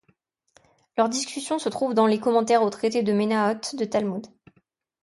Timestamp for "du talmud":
3.77-4.25